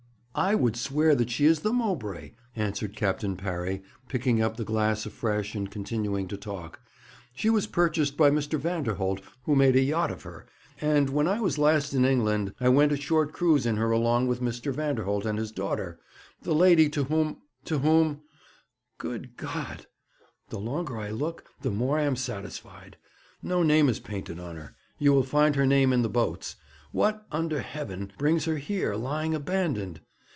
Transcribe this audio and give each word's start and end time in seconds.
'I 0.33 0.55
would 0.55 0.77
swear 0.77 1.13
that 1.15 1.29
she 1.29 1.45
is 1.45 1.59
the 1.59 1.73
Mowbray,' 1.73 2.31
answered 2.55 2.95
Captain 2.95 3.35
Parry, 3.35 3.83
picking 4.07 4.41
up 4.41 4.55
the 4.55 4.63
glass 4.63 5.05
afresh, 5.05 5.55
and 5.55 5.69
continuing 5.69 6.25
to 6.29 6.37
talk. 6.37 6.79
'She 7.33 7.49
was 7.49 7.67
purchased 7.67 8.15
by 8.15 8.29
Mr. 8.31 8.57
Vanderholt, 8.57 9.19
who 9.43 9.57
made 9.57 9.75
a 9.75 9.81
yacht 9.81 10.09
of 10.09 10.23
her, 10.23 10.45
and, 10.79 11.09
when 11.09 11.27
I 11.27 11.41
was 11.41 11.57
last 11.57 11.93
in 11.93 12.05
England, 12.05 12.53
I 12.61 12.69
went 12.69 12.93
a 12.93 12.97
short 12.97 13.33
cruise 13.33 13.65
in 13.65 13.75
her 13.75 13.91
along 13.91 14.27
with 14.27 14.39
Mr. 14.41 14.73
Vanderholt 14.73 15.25
and 15.25 15.37
his 15.37 15.51
daughter, 15.51 15.99
the 16.43 16.55
lady 16.55 16.87
to 16.91 17.03
whom 17.03 17.41
to 17.65 17.79
whom 17.79 18.21
Good 18.99 19.35
God! 19.35 19.85
the 20.47 20.59
longer 20.61 20.97
I 20.97 21.09
look, 21.09 21.43
the 21.61 21.71
more 21.71 21.99
I 21.99 22.03
am 22.03 22.15
satisfied. 22.15 22.95
No 23.43 23.63
name 23.63 23.89
is 23.89 23.99
painted 23.99 24.39
on 24.39 24.55
her; 24.55 24.75
you 24.97 25.11
will 25.11 25.23
find 25.23 25.57
her 25.57 25.65
name 25.65 25.91
in 25.91 26.03
the 26.03 26.09
boats. 26.09 26.55
What, 26.93 27.25
under 27.33 27.59
heaven, 27.59 28.13
brings 28.17 28.45
her 28.45 28.57
here, 28.59 28.95
lying 28.95 29.35
abandoned? 29.35 29.99